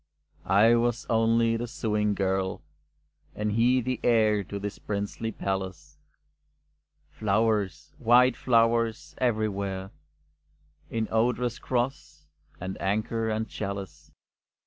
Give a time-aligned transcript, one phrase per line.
[0.47, 2.63] I was only the sewing girl,
[3.35, 5.99] and he the heir to this princely palace.
[7.11, 9.91] Flowers, white flowers, everywhere,
[10.89, 12.25] In odorous cross,
[12.59, 14.11] and anchor, and chalice.